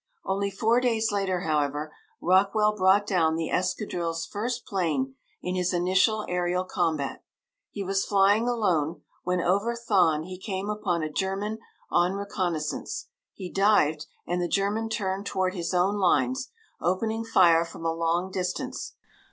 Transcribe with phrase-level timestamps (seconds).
[0.25, 6.25] Only four days later, however, Rockwell brought down the escadrille's first plane in his initial
[6.27, 7.23] aërial combat.
[7.69, 11.59] He was flying alone when, over Thann, he came upon a German
[11.91, 13.09] on reconnaissance.
[13.35, 16.49] He dived and the German turned toward his own lines,
[16.81, 18.95] opening fire from a long distance.